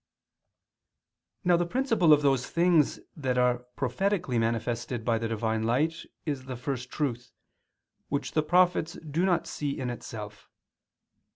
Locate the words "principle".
1.67-2.11